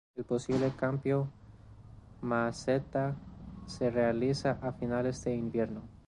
[0.15, 1.27] El posible cambio
[2.23, 3.15] de maceta
[3.67, 5.83] se realiza a finales del invierno.